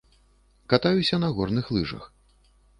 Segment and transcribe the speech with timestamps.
[0.73, 2.11] Катаюся на горных лыжах.